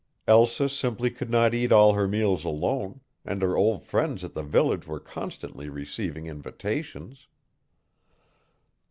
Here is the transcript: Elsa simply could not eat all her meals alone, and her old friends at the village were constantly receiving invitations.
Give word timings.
Elsa 0.27 0.67
simply 0.67 1.11
could 1.11 1.29
not 1.29 1.53
eat 1.53 1.71
all 1.71 1.93
her 1.93 2.07
meals 2.07 2.43
alone, 2.43 3.01
and 3.23 3.43
her 3.43 3.55
old 3.55 3.83
friends 3.83 4.23
at 4.23 4.33
the 4.33 4.41
village 4.41 4.87
were 4.87 4.99
constantly 4.99 5.69
receiving 5.69 6.25
invitations. 6.25 7.27